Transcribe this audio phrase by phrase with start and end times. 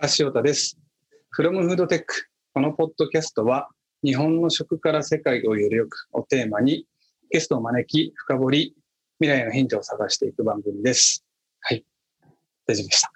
[0.00, 0.78] 高橋太です。
[1.36, 2.28] from フードテック。
[2.54, 3.68] このポッドキャストは、
[4.04, 6.86] 日本の食から世界をよりよくをテーマに、
[7.30, 8.76] ゲストを招き、深掘り、
[9.20, 11.24] 未来のヒントを探していく番組です。
[11.62, 11.84] はい。
[12.68, 13.10] 大丈夫でした。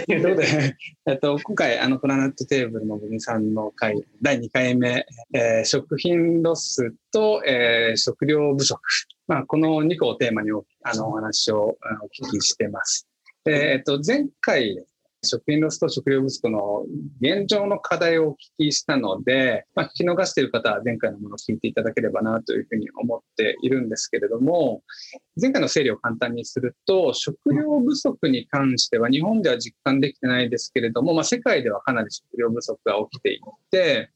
[0.06, 0.76] ということで、
[1.06, 5.04] えっと、今回、あの、プラネットテーブルの組さんの会、第2回目、
[5.34, 8.80] えー、食品ロスと、えー、食料不足。
[9.26, 13.06] まあ、この2個をテーマにおあのお話をお聞きしてます。
[13.44, 14.82] えっと、前回
[15.24, 16.84] 食品ロスと食料不足の
[17.20, 24.82] 現状の課題をお聞きしたので、まあ、聞き逃している方は前回のものを聞いていただければなというふうに思っているんですけれども、
[25.40, 34.10] 前回の整理を簡単にすると、食料不足に関しては日本では実感できてないですけれども、まあ、世界ではかなり食料不足が起きていて、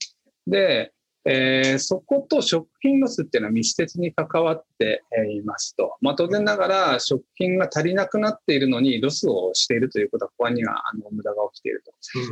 [0.47, 0.93] で、
[1.25, 5.03] えー、そこと食品ロスっていうのは密接に関わって
[5.35, 5.97] いますと。
[6.01, 11.83] まあ、当然ながら食品が足りなくなっているのにロスをしているということは、ここにはあの無駄が起きている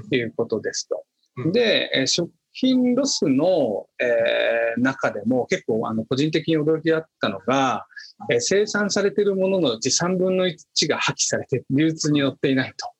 [0.09, 1.05] ということですと。
[1.37, 7.87] うん、で、食品ロスの、えー、中でも結構あの個人的に驚きだったのが、
[8.31, 10.57] えー、生産されているもののうち3分の1
[10.89, 12.96] が破棄されて流通に乗っていないと。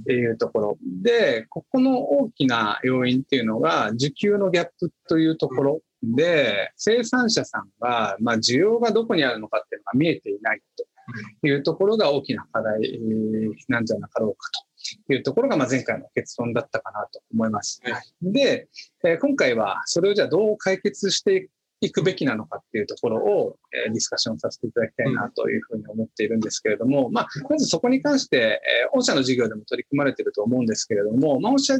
[0.00, 0.78] っていうところ。
[1.02, 10.60] で、ここの大きな要因っていうのが、需給のギャップというところで、生産者さんが、まあ、需要がどこにあるのかっていうのが見えていない
[11.40, 13.00] というところが大きな課題
[13.68, 14.50] なんじゃなかろうか
[15.06, 17.82] というところが、まあ、前回の結論だったかなと思います。
[18.22, 18.68] で、
[19.20, 21.50] 今回はそれをじゃあどう解決していく
[22.04, 31.74] べきなのかっていうところを、えー、ディスカッションさせていただきたいなというふうに思っているんですけれども、まあ、まずそこに関して、えー、御社の事業でも取り組まれていると思うんですけれども、まあ、御社、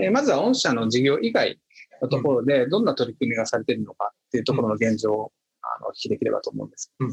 [0.00, 1.58] えー、まずは御社の事業以外
[2.02, 6.92] のところで、どんな取り組みがされているのかっていうところの現状を、あのお聞きできればと思うんです。
[7.00, 7.10] うん。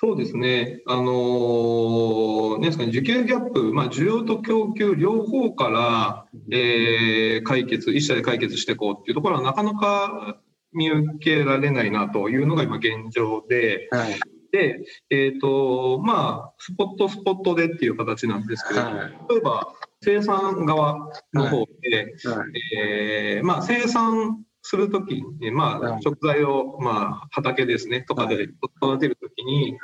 [0.00, 10.38] そうですね、あのー、ですかね、需給ギャップ、まあ、需要と供給両方から、えー、解決、一社で解決していこうっていうところは、なかなか
[10.72, 14.18] 見受けられないなというのが今現状で、はい、
[14.52, 14.80] で、
[15.10, 28.44] えっ、ー、と、まあ、スポットスポットでっていう形なんですけれども、はい、例えば生産側の方で、はい、えー、まあ、生産するときに、まあ、食材を、まあ、畑ですね、とかで
[28.82, 29.78] 育てるときに、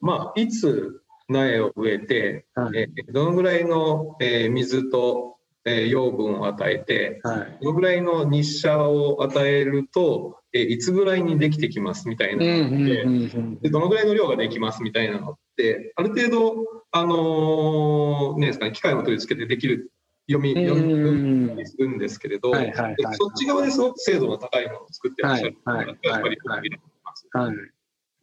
[0.00, 13.04] まあ、いつ苗を植えて、えー、どのぐらいの、えー、水とえー、養分を与えて、はい、どのぐらいの日射を与えると、えー、いつぐらいにできてきますみたいなので,、
[13.62, 16.54] でどのぐらいの量ができますみたいなのってある程度、
[16.90, 19.92] あのー、ねですかね、機械を取り付けてできる
[20.30, 22.64] 読み読みするんですけれど、そっ
[23.36, 27.28] ち側ですごく精度の高いものを作ってらっしゃるのがやっぱり見れます。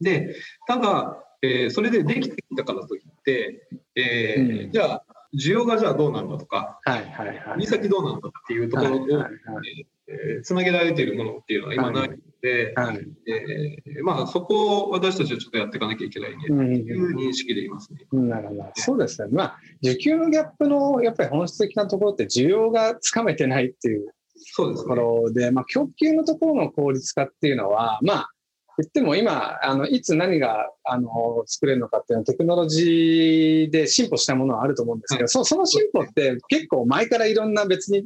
[0.01, 0.35] で
[0.67, 5.05] ただ、えー、それでできてきたからといって、えー、うん、じゃあ
[5.37, 12.85] 需要がじゃあどうなるのとか、はいはいはい、先どうなのかっていうところを、はいはいえー、つなげられているものっていうのは今ないので、はい。
[12.87, 17.99] はい、えー、まあ、そこを私たちはちょっとやっていかなきゃいけないねという認識でいますね。
[18.11, 18.71] うん、なるほど。
[18.75, 24.07] そうですね、まあ、需給のギャップのやっぱり本質的なところって需要がつかめてないっていう
[24.55, 28.29] ところで、でね、まあ、供給のところの効率化っていうのは、まあ、
[28.79, 31.09] 言っても今、あのいつ何があの
[31.45, 38.03] 作れるのかっていうのはテクノロジーで進歩したものはあると思うんですけど、そその進歩って結構前からいろんな別に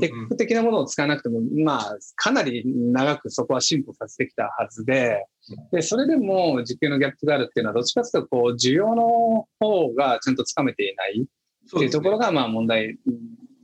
[0.00, 5.26] テック的なものを使わなくても、まあ、かなり長くそこは進歩させてきたはずで、
[5.72, 12.96] でそれでも需給のギャップがあるっていうのは、どっちかというとこう需要の方がちゃんとつかめていないっていうところがまあ問題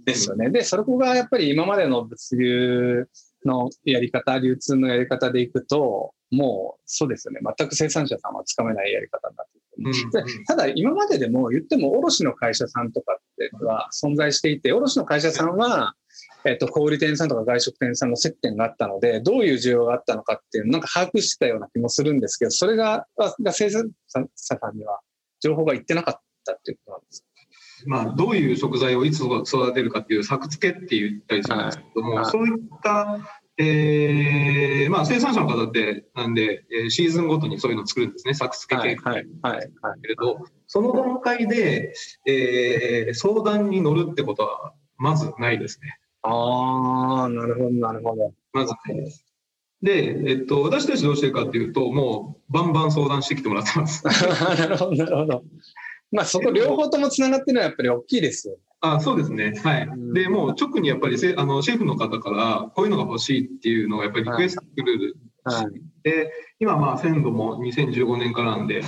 [0.04, 0.50] ですよね。
[0.50, 3.08] で、そこがやっぱり今までの物流
[3.46, 10.40] のやり方、流通のやり方でいくと、もうそうですよね、全く生産者さんはつかめないやり方になっている、う。
[10.40, 15.94] ん、ただ、今まででも言っても、卸の会社さんとかっては存在していて、卸の会社さんは、
[16.44, 25.00] えっと、小売店さんとか外食店さんの接点があったので、どういう需要があったのかっていうのなんか把握してたような気もするんですけど、それがが生産者さんには
[25.40, 27.26] 情報がいってなかったっていうことなんですか？
[27.86, 33.18] まあ、どういう食材をいつ育てるかっていう作付けって言ったりするんですけども、はい、そういった
[33.62, 41.92] えーまあ、生産者の方ってなんで、えー、シーズンごとにそういうのを作るんですね作付け計画、はいはいはい、けれどその段階で、
[42.26, 45.98] えー、相談に乗るってことはまずないですね。
[46.22, 48.32] ああなるほどなるほど。
[48.52, 49.24] まずないです。
[49.82, 54.04] で、えっと、私たちどうしてるかっていうともうバンバン相談してきてもらってます。
[54.04, 55.42] なるほどなるほど。
[56.12, 58.60] まあそこ両方ともつながってるのはやっぱり大きいですよね。
[58.80, 59.52] あそうですね。
[59.62, 59.88] はい。
[60.14, 65.66] で、もう直にやっぱりせあのシェフの方からこういうのが欲しいっていうのがやっぱりリクエストくる、はい、
[66.02, 68.82] で、今まあ鮮度も2015年からなんで、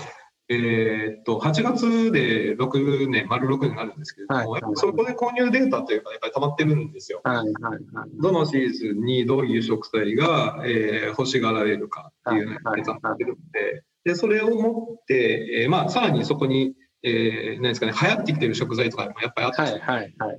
[0.48, 7.20] えーっと、8月で6年、丸6年になるんですけれども、はいやっぱりそこで購入データというか、やっぱり溜まってるんですよ。
[7.24, 7.46] はいはい
[7.94, 8.10] はい。
[8.20, 20.38] どのシーズンにどういう食材が、えー欲しがられるかっていうのがデータになってるので、で、それを持って、えーまあ、さらにそこに、えー、何ですかね、流行ってきてる食材とかもやっぱりあって、はいはいはいはい。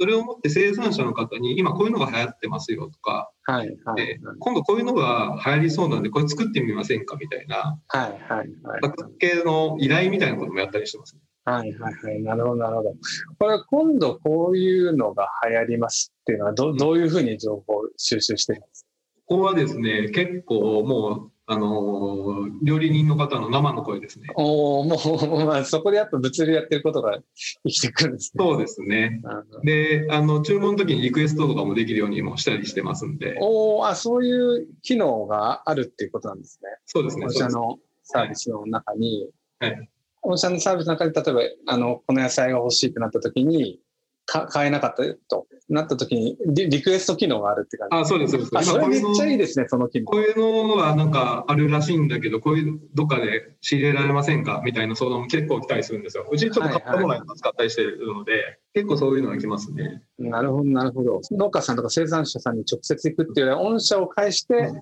[0.00, 8.48] それを持って生産者の方に、今こういうのが流行ってますよとか、はいはいで今度こういうのが流行りそうなんで、これ作ってみませんかみたいな、はいはいはい。
[8.82, 11.20] 作系の依頼みたいなこともやったりしてます、ね。
[11.44, 12.22] はいはいはい。
[12.22, 12.94] なるほどなるほど。
[13.38, 18.86] これ今度こういうのが流行りますっていうのはどどういうふうに情報収集してるんです
[19.26, 24.26] ここはですね、結構もう、あのー料理人の方の生の声ですね。
[24.28, 27.18] かおおもう、まあ、そこでやっぱ物流やってることが
[27.64, 28.44] 生きてくるんですね。
[28.44, 29.22] そうですね。
[29.64, 36.68] で、あの、注文の時にリクエストとかもできるようにもしたりしてますんで、おおあ、そういう機能があるっていうことなんですね。
[36.84, 37.26] そうですね。
[37.26, 39.30] 御社のサービスの中に、
[39.60, 39.88] はい
[40.20, 43.80] 御社のサービスの中で、例えば、あの、この野菜が欲しいってなった時に、か
[44.30, 47.96] 買えなかったとなった時にリ、リクエスト機能があるって感じ。
[47.96, 48.58] あ、そうです、そうです。
[48.58, 49.38] あ、それめっちゃいいい。
[49.38, 50.06] ですね、その機能。
[50.06, 54.60] こういうのはなんかあるらしいんだけど、こういうどっかで仕入れられませんか？
[54.62, 56.28] みたいな相談も結構来たりするんですよ。
[56.30, 60.02] うちちょっと買ったものを使ったりしてるので、結構そういうのが来ますね。
[60.18, 61.22] なるほど、なるほど。
[61.30, 64.72] 農家さんとか生産者さんに直接行くっていうよりは、御社を介して、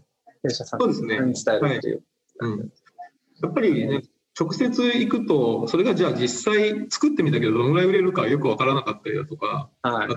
[0.42, 2.02] 弊社さんそうですねに伝えるっていう。
[2.40, 2.72] うん。
[3.42, 4.02] やっぱりね、
[4.38, 10.08] 直接行くと、それがじゃあ実際作ってみたけど、どのぐらい売れるかよくわからなかったりだとか、はい。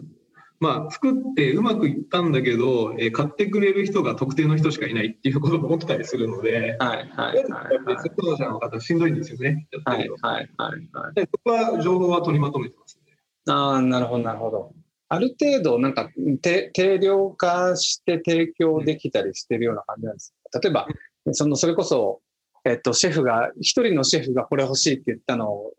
[0.59, 7.45] まあ、作ってうまくいったんだけど、えー買ってくれる人が特定の人しかいないっていうことも起きたりするので、はい、はい、はい
[7.85, 10.89] ぱり生産者の方しんどいんですよね、やってると。、はいはい、はい。
[10.91, 13.15] はいでそこは情報は取りまとめてますね。
[13.47, 14.73] ああ、なるほど、なるほど。
[15.07, 16.09] ある程度、なんか、
[16.41, 20.35] て定量化して提供できたりしてるような感じなんです。
[20.61, 20.87] 例えば、
[21.31, 22.21] その、それこそ、
[22.65, 25.73] えっと、シェフが、一人のシェフがこれ欲しいって言ったのを、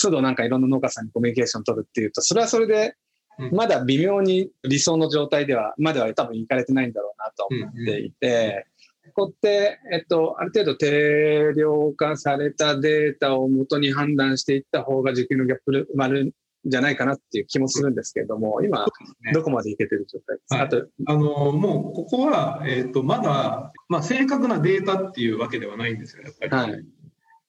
[0.00, 2.94] 都度なんかいろんな農家さんにコミュニケーション取るっていうと、それはそれで、
[3.38, 3.50] うん。
[3.52, 8.66] まだ微妙に理想の状態では、までは多分いかれてないんだろうなと思っていて、
[9.14, 16.30] ここって、えっと、ある程度定量化されたデータを元に判断していった方が需給のギャップ埋まるん
[16.64, 19.32] じゃないかなっていう気もするんですけれども、今、ね。
[19.32, 20.66] どこまでいけてる状態ですか、はい。
[20.66, 26.72] あと、あのもうここは、えー、とまだ、まあ、正確なデータっていうわけではないんですよ、やっぱり。
[26.72, 26.86] はい。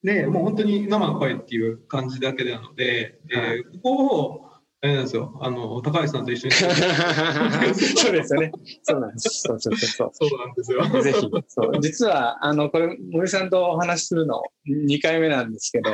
[0.04, 4.51] で、もう本当に生の声っていう感じだけなので、はえーここを、
[4.84, 6.54] あれなんですよ、あの高橋さんと一緒に。
[7.78, 8.52] そうですよね。
[8.82, 9.42] そうなんです。
[9.42, 11.02] そうそうそうそうなんですよ。
[11.04, 11.20] ぜひ。
[11.48, 15.92] そう実は、あの、これ、森さんとお話しするの2回目なんですけど、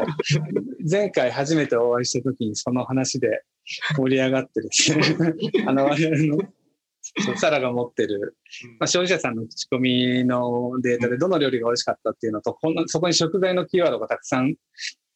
[0.89, 3.43] 前回初めてお会いした時にその話で
[3.97, 5.03] 盛り上がってですね、
[5.67, 6.37] あの、我々の、
[7.35, 8.37] サラが持ってる、
[8.79, 14.55] まあ、消費者さんの口コミのデータでどの料理が美味しかったっていうのと、こんなそこに食材のキーワードがたくさん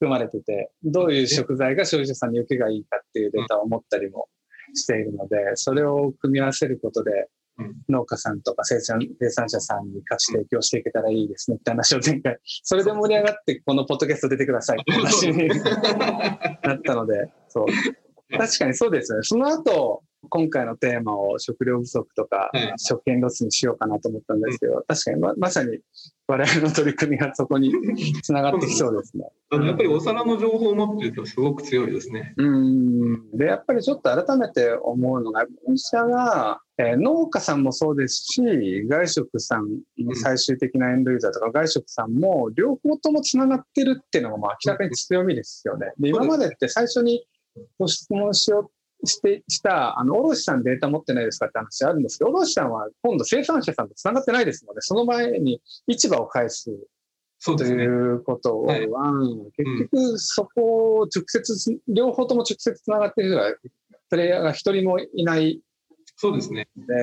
[0.02, 4.30] 含まれてて、どういう食材が消費者さんに受けがいいかっていうデータを持ったりも
[4.74, 7.28] しているので、それを組み合わせることで
[7.58, 15.50] うん、農家さんとか生産生産者さんに価値提供していけたらいいですねって話を前回、それで盛り上がって、このポッドキャスト出てくださいって話に
[16.64, 17.66] なったので、そう。
[18.38, 19.24] 確かにそうですよね。
[19.24, 25.80] その後、今回のテーマを食料不足とかはい食品ロスにしようかなと思ったんですけど、確かにままさに
[26.28, 27.74] 我々の取り組みがそこに
[28.24, 29.30] つながってきそうですね。
[29.50, 32.34] あのやっぱりお皿の情報を持ってるとすごく強いですね。
[32.38, 38.42] うんでやっぱりちょっと改めて思うのが、御社が、えー農家さんもそうですし、
[38.88, 39.68] 外食さん
[40.00, 45.94] の最終的なエンドユーザーとか、外食さんも両方ともつながってるっていうのがまあ明らかに強みですよね。
[46.00, 47.26] で今までって最初に
[47.78, 56.76] ご質問しようしてした、あの、卸さんデータ持ってないですかって話あるんですけど、卸さんは今度生産者さんとつながってないですので、その前に市場を返すとい
[57.40, 57.86] そうですね。
[57.86, 58.88] うことは、はい
[59.58, 63.56] 結局そこを直接、両方とも直接つながっている人が、
[64.10, 65.62] プレイヤーが一人もいない
[66.18, 66.68] そうですね。
[66.78, 66.94] ので、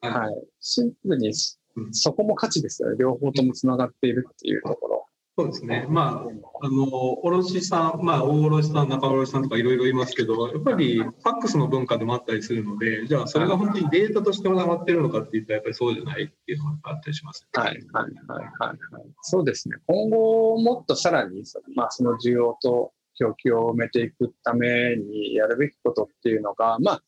[0.00, 1.32] はいはい、シンプルに
[1.76, 2.96] うんそこも価値ですよね。
[2.98, 5.06] 両方ともつながっているっていうところ。
[5.40, 5.86] そうですね。
[5.88, 6.26] ま
[6.62, 17.48] あ、あの、卸さん、まあ、大卸さん、中卸さんとかいろいろいますけど、やっぱりファックスの文化でもあったりするので、じゃあそれが本当にデータとしてつながってるのかって言ったら、やっぱりそうじゃないっていうのがあったりします。
[17.52, 18.44] はい、はい、はい、はい。
[18.58, 18.78] はい
[19.22, 19.76] そうですね。
[19.86, 21.44] 今後もっとさらに、
[21.74, 27.02] まあ、その需要と供給を埋めていくためにやるべきことっていうのが、まあ、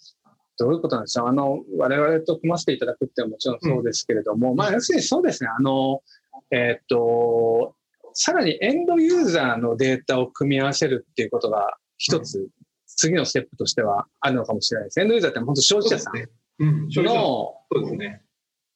[0.58, 1.28] どういうことなんでしょう。
[1.28, 5.50] あの、我々と組ませていただくっていうのはもちろんそうですけれども、まあ、要するにそうですね。
[5.56, 6.02] あの、
[6.50, 7.74] えーっと、
[8.14, 12.48] さらにエンドユーザーのデータを組み合わせるっていうことが一つ、
[12.86, 15.00] 次のステップとしてはあるのかもしれないです。
[15.00, 18.22] エンドユーザーって本当消費者さんのそうですね。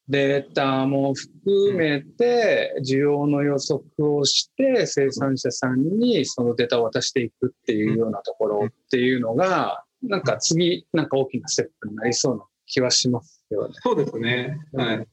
[0.08, 13.74] データも含めて需要の予測をして生産者さんにそのデータを渡していくっていうようなところっていうのがなんか次なんか大きなステップになりそうな気はしますよね。
[13.82, 14.60] そうですね。
[14.74, 15.08] はい。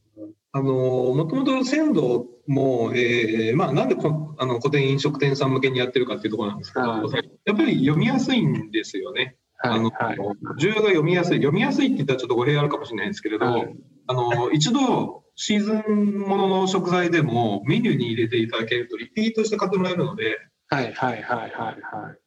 [0.56, 9.36] あのもともと鮮度も、えーまあ、なんでこあの古典飲食店さん向けにやってるかっていうところなんですけど、はい、やっぱり読みやすいんですよね。
[9.64, 11.38] あの、はい、が読みやすい。
[11.38, 13.76] 読みやすいって言ったらちょっと語弊あるかもしれないんですけれど、はい、
[14.08, 21.80] あの、一度シーズンものの食材でもメニューに入れていただけるとリピートして買ってもらえるので、はいはいはいはいはい。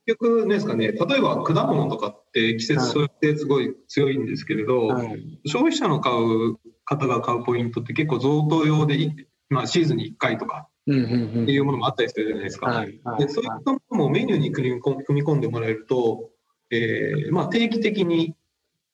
[0.07, 6.57] 結局ですかね、例えば果物とかって季節ってすごい強いんですけれど、はい、消費者の買う
[6.87, 9.15] 方が買うポイントって結構贈答用で、
[9.51, 12.85] まあ、シーズンに1回とかっていうものもあったりするじゃないですか。
[13.19, 16.31] でそういったものもメニューに組み込んでもらえると、
[16.71, 18.35] えーまあ、定期的に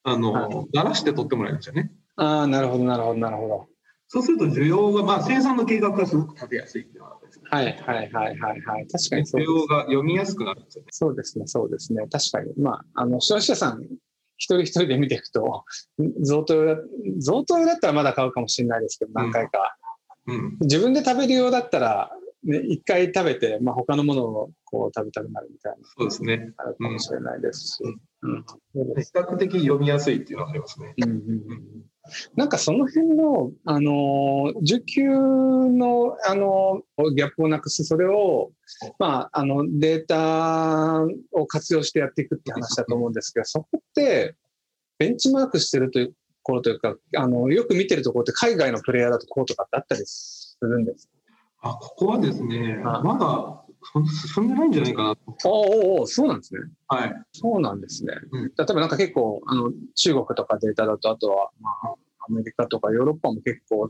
[0.02, 1.92] あの、はい、鳴らして取ってもらえるんですよね。
[2.16, 3.68] ああ、なるほど、なるほど、なるほど。
[4.08, 7.44] そうすると需要が、まあ、生産の計画がすごく立てやすいっていうのはですね。
[7.50, 8.86] はいはいはいはいはい。
[8.86, 10.88] 確かにそう需要が読みやすくなるんですよね。
[10.92, 12.06] そうですね、そうですね。
[12.10, 12.52] 確かに。
[12.62, 13.86] まあ、あの、消費者さん、
[14.42, 15.64] 一人一人で見ていくと、
[16.20, 16.82] 贈答用だ、
[17.18, 19.76] 贈答用だったらまだ買うかもしれないですけど、何回か。
[20.26, 22.10] うん、うん、自分で食べるようだったら、
[22.42, 25.78] ね、一回食べて、まあ、他のものをこう食べたくなるみたいな。
[25.96, 26.52] そうですね。
[26.56, 27.84] あるかもしれないですし。
[27.84, 30.94] うん、うん、比較的読みやすいっていうのがありますね。
[30.96, 31.82] うんうんうん
[32.34, 36.82] なんかその辺の、あの、受給の、あの、
[37.14, 38.50] ギャップをなくす、それを、
[38.98, 44.34] まあ、あの、データを活用してやっていくって話だと思うんですけど、そこって、
[44.98, 51.08] ベンチマークしてるというところというか、あの、よく見てるところって海外のプレイヤーだとこうとかってあったりするんです
[51.60, 53.61] あ、ここはですね、まだ
[54.34, 56.60] 進んでないんじゃないかなおおそうなんですね。
[56.88, 57.14] はい。
[57.32, 58.14] そうなんですね。
[58.30, 61.94] うん、例えばなんか結構、あの、中国とかデータだと、あとは、まあ、
[62.28, 63.88] アメリカとかヨーロッパも結構、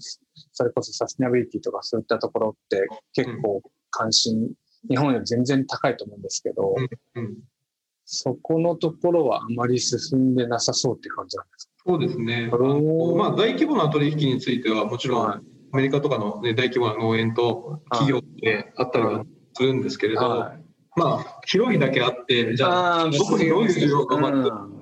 [0.52, 4.52] それこそサステナビリティとかそういったところって結構関心、うん、
[4.88, 6.74] 日本より全然高いと思うんですけど、
[7.14, 7.36] うん、
[8.06, 11.72] そこのところはあまり進んでなさそうって感じなんですか？
[11.84, 12.48] そうですね。
[13.18, 15.40] まあ、大規模な取引についてはもちろん、はい、
[15.72, 20.62] アメリカとかの、ね、大規模な農園と企業であったりはするんですけれど、はい、
[20.96, 24.72] まあ、広いだけあって、じゃあ、どこにどういう需要が待って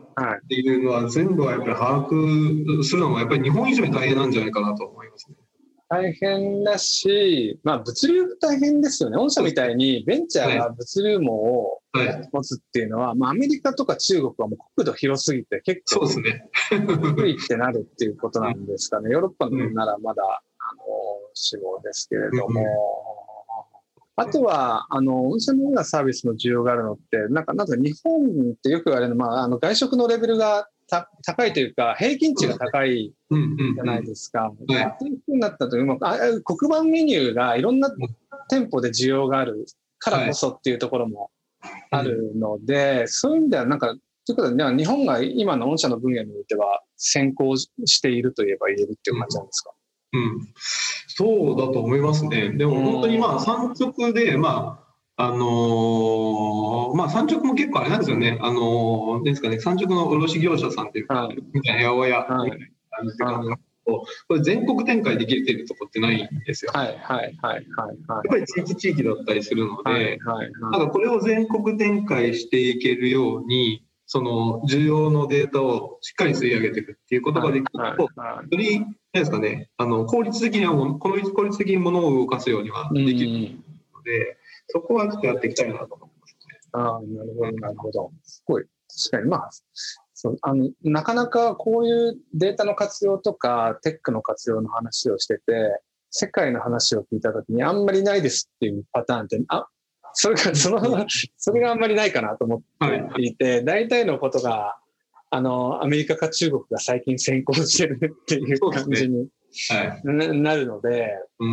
[0.44, 5.36] っていうのは、全部はやっぱり把握するのも、やっぱり日本以上に大変なんじゃないかなと思いますね。
[5.88, 9.16] 大変だし、まあ、物流大変ですよね。
[9.18, 11.80] 御社みたいにベンチャーが物流網を
[12.32, 16.48] 持つっていうのは、はい、まあ、アメリカとか中国はもう国土広すぎて結構、そうですね。
[16.70, 19.10] 低いってなるっていうことなんですかね。
[19.10, 20.82] ヨーロッパならまだ、あの、
[21.34, 23.19] 死亡ですけれども、
[24.20, 30.68] あとは、あの、御社のようなサービスの需要があるのって、なんか、なんか日本ってよく言われるのは、まあ、あの外食のレベルが
[31.24, 34.52] 高いというか、平均値が高いじゃないですか。
[34.98, 37.90] というふうになったとき、あ黒板メニューがいろんな
[38.48, 39.64] 店舗で需要がある
[39.98, 41.30] からこそっていうところも
[41.90, 43.94] あるので、そういう意味では、なんか、
[44.26, 49.72] ということで、日本が今の御社の分野においては先行しているといえば言えるっていう感じなんですか、
[50.12, 50.48] うん、
[51.06, 52.50] そうだと思いますね。
[52.50, 54.84] でも本当にまあ産直で、ま
[55.16, 58.38] あ、あのー、まあ産直も結構あれなんですよね。
[58.40, 63.70] あのー、ですかね、産直の卸業者さんっていうか、みたいな八百屋みたいな感じで考え
[64.28, 66.72] これ全国展開できてるとこってないんですよ。
[66.74, 67.64] はいはいはいはい、はい。
[67.64, 70.50] やっぱり地域地域だったりするので、はいはい、
[70.80, 78.08] はい、これを全国展開していけるように、その重要のデータをしっかり吸い上げていくっていうことができると、よ
[78.50, 83.58] りですかね、あの効率的にはも、効率的にものを動かすようにはできる
[83.94, 84.36] ので、
[84.66, 86.58] そこはちょっとやっていきたいなと思いますね。
[86.72, 88.10] ああ、なるほど、なるほど。
[88.24, 88.64] すごい。
[89.04, 89.50] 確かに、まあ、
[90.14, 95.42] そうあのなかなかこういうデータの活用とか、テックの活用の話をしてて、
[96.10, 99.68] 世界の話を聞いたときに、あんまりないですっていうパターンって、あ
[100.14, 102.60] それが、その、それがあんまりないかなと思っ
[103.14, 104.76] ていて、大体のことが、
[105.30, 109.28] あの、アメリカか中国が最近先行してるっていう感じに、
[110.04, 111.08] なるので、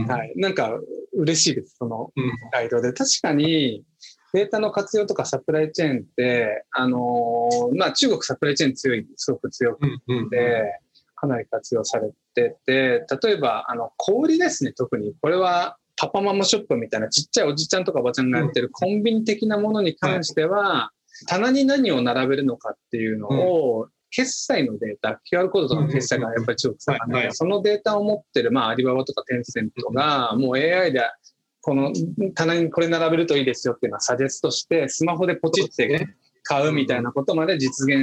[0.08, 0.72] はい、なんか
[1.14, 2.12] 嬉しいです、その
[2.52, 2.94] ガイドで。
[2.94, 3.84] 確かに、
[4.34, 9.80] データの活用とかサプライチェーンって、あのー、まあ中国サプライチェーン強い、すごく強く
[10.30, 10.82] て、
[11.16, 15.16] かなり活用されてて、例えば、あの、小売りですね、特に。
[15.22, 20.92] これは、パパママショップみたいなちっちゃいおじちゃんとかおばちゃんがやってるコンビニ的なものに関しては、
[21.28, 31.02] 棚に何を並べるのかっていうのを、決済のデータ、QR コードとかの決済がやっぱり中国さんで、そのデータを持ってる、まあ、アリババとかテンセントが、もう AI で、
[31.62, 31.92] この
[32.34, 36.08] 棚にこれ並べるといいですよっていうのはサジェストして、スマホでポチって
[36.44, 38.00] 買うみたいなことまで実現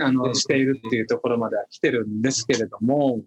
[0.00, 3.22] あのしているっていうところまでは来てるんですけれども、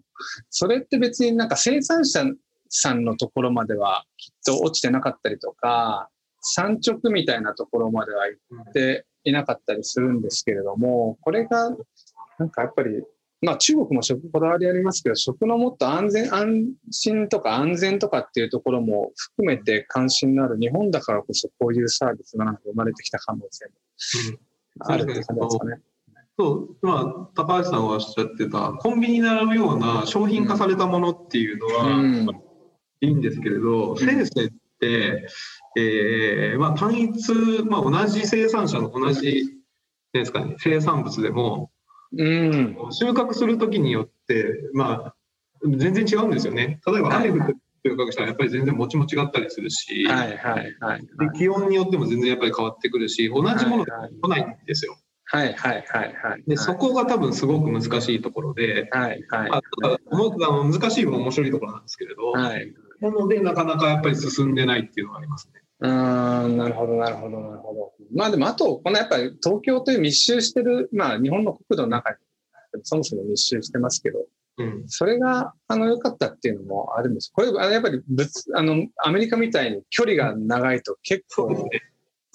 [0.48, 2.24] それって別になんか生産者
[2.70, 6.08] さんのところまではきっと落ちてなかったりとか、
[6.40, 8.38] 産直みたいなところまでは行
[8.70, 11.70] っていなかったりするんですけれども、これが
[12.38, 13.02] なんかやっぱり
[13.42, 23.72] まあ中国も食こだわりありますけど、食のもっと安全、安心とか安全とかっていうところも含めて関心のある日本だからこそこういうサービスが生まれてきた可能性も
[24.80, 25.80] あるって感じですかね。
[26.38, 32.42] そう、今、高橋さんがおっしゃってた、コンビニに並ぶような商品化されたものっていうのは、
[33.00, 35.28] いいんですけれど、先生って、
[35.76, 37.32] えーまあ、単一、
[37.64, 39.44] まあ、同じ生産者の同じ
[40.12, 41.70] ですかね、生産物でも、
[42.16, 45.14] うん、収穫するときによって、まあ、
[45.64, 46.80] 全然違うんですよね。
[46.86, 47.54] 例えば、雨降って
[47.84, 51.06] 収穫したらやっぱり全然もちも違ったりするし、はいはいはい、で
[51.38, 54.98] 気温によっても全然やっぱり変わってくるし、同じものが来ないんですよ。
[55.24, 56.42] はいはいはいはい。
[56.46, 59.50] で、そこが多分すごく難しいところで、はいはい。
[59.52, 59.62] あ
[60.10, 62.74] の難しいも面白いところなんですけれど、はい。
[63.00, 65.60] なので、なかなかやっぱり進んでないっていうのがありますね。
[65.82, 67.92] うん、なるほど、なるほど、なるほど。
[68.14, 72.16] まあでも、あと、このやっぱり東京という密集してる、まあ日本の国土の中に、
[72.82, 74.26] そもそも密集してますけど、
[74.58, 77.32] うん、それが、あの、良かったっていうのもあるんです。
[77.32, 81.68] これ、やっぱり物、あの、アメリカみたいに距離が長いと結構、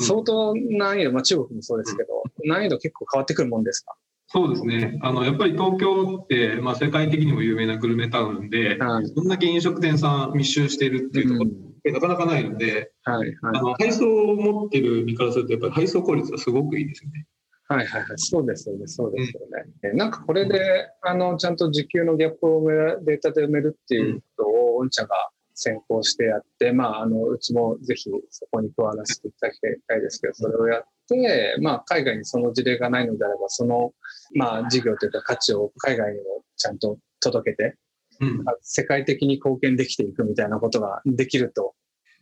[0.02, 3.94] 相当難易度、まあ中国もそうですけど、難易度結構変わってくるもんですか？
[4.28, 4.98] そうですね。
[5.02, 17.28] あの、やっぱり東京って、まあ世界的にも有名なグルメタウンで、はい、そんだけ飲食店さん密集しているっていうところ、うんなかなかないので、はいはい、あの配送を持ってる身からすると、やっぱり配送効率がすごくいいですよね。
[17.68, 19.42] はいはいはい、そうですよね、そうですよ
[19.84, 19.92] ね。
[19.92, 22.68] うん、なんかこれで、あの、ちゃんと時給のギャップを
[23.04, 33.94] データで埋めるっていうことを、御社が先行してやって、まあ、あの、うちもぜひそこに加わらせていただきたいですけど、それをやって、まあ、海外にその事例がないのであれば、その、
[34.36, 37.78] まあ、事業というか価値を海外にもちゃんと届けて、
[38.20, 41.74] うん、世界的に貢献できていくみたいなことができると、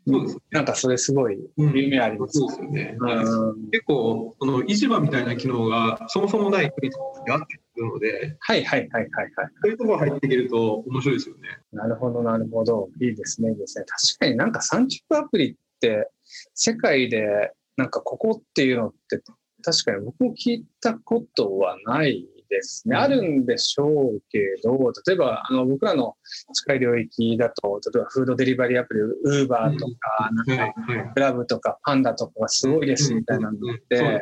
[0.06, 2.98] そうですね、なんかそれすごい夢あります、うん、そうですよね。
[3.00, 9.32] うん、結構、その市場みたいな機能がそもそもない国とあってくるので、はいはいはいはいはい。
[9.62, 11.42] そういうところ入っていけると面白いですよね。
[11.72, 12.90] なるほどなるほど。
[13.02, 13.86] いいですね、いいですね。
[13.88, 16.10] 確かになんか産直アプリって
[16.54, 19.22] 世界でなんかここっていうのって
[19.64, 26.16] 確かに僕も聞いたことはないですね、あるんでしょうけど、例えばあの僕らの
[26.54, 30.74] 近い領域だと、例えばフードデリバリーアプリ、ウーバーとか、なんか、
[31.14, 34.22] クラブとかパンダとかがすごいですみたいなのって、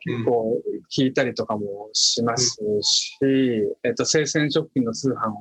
[0.00, 3.16] 結構聞いたりとかもしますし、
[3.84, 5.34] えっと、生鮮食品の通販は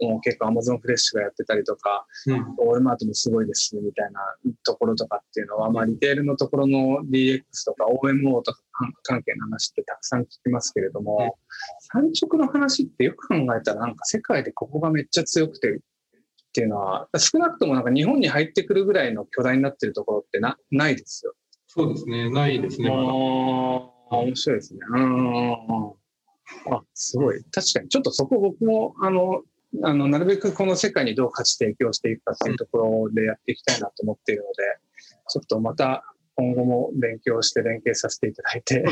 [0.00, 4.20] もう結構アマゾンフレッシュがやってたりとか、うん、オールマートもすごいですみたいな
[4.64, 8.62] ところとかっていうのは、まあ、リテールのところの DX とか OMO とか
[9.04, 11.38] 関係の話ってたくさん聞きますけれども、
[11.92, 15.80] 産直の話ってよく考えたらなんか世界でここがめっちゃ強くてっ
[16.52, 21.34] ていうのは、少なくともなんか日本に入ってくるぐらいの巨大になってるところってなないですよ。
[21.66, 22.90] そうですね、ないですね。
[24.18, 24.80] 面白いですね。
[24.90, 25.52] うん。
[26.72, 27.42] あ、すごい。
[27.50, 27.88] 確かに。
[27.88, 29.42] ちょっとそこ僕も、あの、
[29.82, 34.54] あの、なるべくこの世界にどう価値提供していくかっていうところでやっていきたいなと思っているので、
[35.28, 36.04] ちょっとまた
[36.36, 38.84] 今後も勉強して連携させていただいて、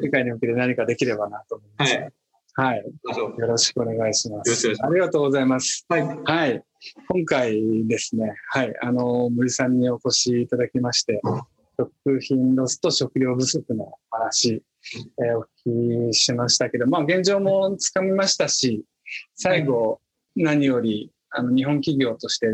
[0.00, 1.94] 世界に向けて何かできればなと思います。
[1.96, 2.12] はい
[2.58, 2.78] はい。
[2.78, 4.68] よろしくお願いします。
[4.82, 5.86] ありがとうございます。
[5.88, 6.02] はい。
[6.02, 6.64] はい。
[7.06, 8.74] 今回ですね、はい。
[8.82, 11.20] あの、森さんにお越しいただきまして、
[11.80, 14.62] 食品ロスと食料不足の話、
[15.24, 18.84] えー、お聞きしましたけど、まあ現状もつかみましたし、
[19.36, 20.00] 最後、
[20.34, 22.46] 何よりあの日本企業として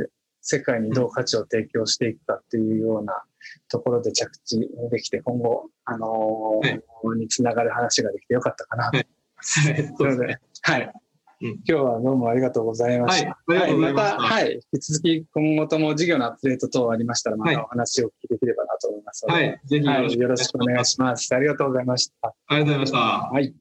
[0.42, 3.22] 世界にどう価値を提供していくかっていうような
[3.68, 9.06] ところで着地できて、今後、あのー、につながる話ができてよかったかなと思い
[9.36, 9.60] ます。
[9.60, 10.92] はい、 で、はい。
[11.40, 13.38] 今日はどうもありがとうございました。
[13.46, 21.34] はい、また、はい、引き続き今後とも事業のアップデート等ありましたら、またお話を聞きできればなと思いますので、はい、ぜひよろしくお願いします。
[21.34, 22.34] ありがとうございました。
[22.48, 22.98] ありがとうございました。
[22.98, 23.54] はい。